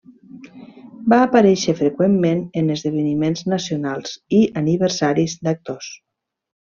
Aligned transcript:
Va 1.13 1.17
aparèixer 1.25 1.75
freqüentment 1.81 2.41
en 2.63 2.73
esdeveniments 2.77 3.45
nacionals 3.53 4.17
i 4.39 4.41
aniversaris 4.63 5.37
d'actors. 5.47 5.93